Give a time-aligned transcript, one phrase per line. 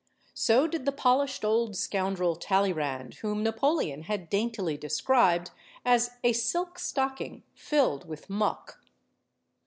[0.33, 5.51] So did the polished old scoundrel, Talleyrand, whom Napoleon had daintily described
[5.85, 8.81] as "a silk stocking filled with muck."